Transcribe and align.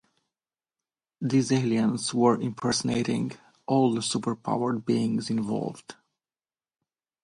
These 1.21 1.51
aliens 1.51 2.11
were 2.11 2.41
impersonating 2.41 3.33
all 3.67 3.93
the 3.93 4.01
super-powered 4.01 4.83
beings 4.83 5.29
involved. 5.29 5.93